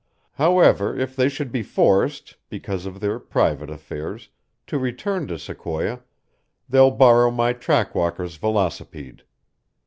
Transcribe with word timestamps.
However, 0.31 0.97
if 0.99 1.15
they 1.15 1.29
should 1.29 1.51
be 1.51 1.61
forced, 1.61 2.35
because 2.49 2.87
of 2.87 2.99
their 3.01 3.19
private 3.19 3.69
affairs, 3.69 4.29
to 4.65 4.79
return 4.79 5.27
to 5.27 5.37
Sequoia, 5.37 5.99
they'll 6.67 6.89
borrow 6.89 7.29
my 7.29 7.53
trackwalker's 7.53 8.37
velocipede. 8.37 9.21